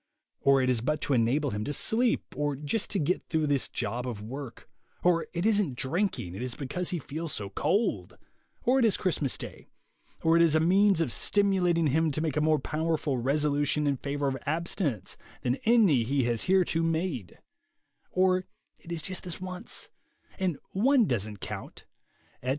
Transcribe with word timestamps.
Or 0.41 0.63
it 0.63 0.69
is 0.71 0.81
but 0.81 0.99
to 1.01 1.13
enable 1.13 1.51
him 1.51 1.63
to 1.65 1.73
sleep, 1.73 2.33
or 2.35 2.55
just 2.55 2.89
to 2.89 2.97
get 2.97 3.21
through 3.29 3.45
this 3.45 3.69
job 3.69 4.07
of 4.07 4.19
work; 4.23 4.67
or 5.03 5.27
it 5.31 5.45
isn't 5.45 5.75
drinking, 5.75 6.33
it 6.33 6.41
is 6.41 6.55
because 6.55 6.89
he 6.89 6.97
feels 6.97 7.31
so 7.33 7.51
cold; 7.51 8.17
or 8.63 8.79
it 8.79 8.85
is 8.85 8.97
Christmas 8.97 9.37
day; 9.37 9.67
or 10.23 10.35
it 10.35 10.41
is 10.41 10.55
a 10.55 10.59
means 10.59 11.01
of 11.01 11.11
stimulating 11.11 11.85
him 11.85 12.09
to 12.09 12.19
make 12.19 12.35
a 12.35 12.41
more 12.41 12.57
powerful 12.57 13.19
resolution 13.19 13.85
in 13.85 13.97
favor 13.97 14.27
of 14.27 14.37
abstinence 14.47 15.17
than 15.43 15.57
any 15.65 16.01
he 16.03 16.23
has 16.23 16.45
hitherto 16.45 16.81
made; 16.81 17.37
or 18.09 18.47
it 18.79 18.91
is 18.91 19.03
just 19.03 19.23
this 19.23 19.39
once, 19.39 19.89
and 20.39 20.57
one 20.71 21.05
doesn't 21.05 21.41
count, 21.41 21.85
etc. 22.41 22.49